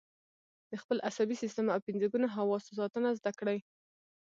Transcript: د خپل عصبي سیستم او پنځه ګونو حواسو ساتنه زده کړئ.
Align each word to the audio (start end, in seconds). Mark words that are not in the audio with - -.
د 0.69 0.73
خپل 0.81 0.97
عصبي 1.07 1.35
سیستم 1.43 1.65
او 1.73 1.79
پنځه 1.87 2.07
ګونو 2.11 2.27
حواسو 2.35 2.77
ساتنه 2.79 3.09
زده 3.19 3.31
کړئ. 3.39 3.59